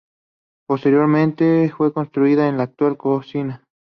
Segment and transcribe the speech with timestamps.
[0.67, 3.63] Posteriormente, fue construida la actual cocina.